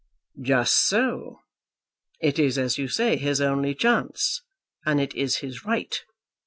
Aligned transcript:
"Just 0.41 0.79
so. 0.89 1.41
It 2.19 2.39
is, 2.39 2.57
as 2.57 2.79
you 2.79 2.87
say, 2.87 3.17
his 3.17 3.39
only 3.39 3.75
chance, 3.75 4.41
and 4.83 4.99
it 4.99 5.13
is 5.13 5.41
his 5.45 5.63
right. 5.63 5.95